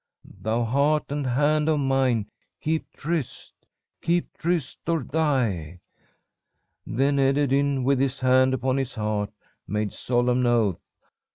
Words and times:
Thou 0.41 0.63
heart 0.63 1.11
and 1.11 1.27
hand 1.27 1.69
of 1.69 1.79
mine, 1.79 2.25
keep 2.59 2.91
tryst 2.91 3.53
Keep 4.01 4.35
tryst 4.35 4.79
or 4.87 5.03
die!' 5.03 5.79
"Then 6.87 7.17
Ederyn, 7.19 7.83
with 7.83 7.99
his 7.99 8.19
hand 8.21 8.55
upon 8.55 8.77
his 8.77 8.95
heart, 8.95 9.31
made 9.67 9.93
solemn 9.93 10.43
oath. 10.47 10.81